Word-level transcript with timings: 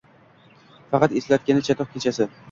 Faqat 0.93 1.13
eslatgani 1.19 1.61
chatoq… 1.67 1.93
Kechasi 1.97 2.27